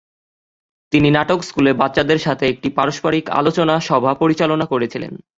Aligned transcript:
তিনি 0.93 1.09
নাটক 1.11 1.39
স্কুলে 1.43 1.71
বাচ্চাদের 1.73 2.19
সাথে 2.19 2.45
একটি 2.47 2.69
পারস্পরিক 2.69 3.25
আলোচনা 3.31 3.75
সভা 3.79 4.11
পরিচালনা 4.13 4.65
করেছিলেন। 4.65 5.13